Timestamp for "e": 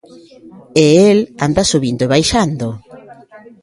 0.83-0.85, 2.05-2.11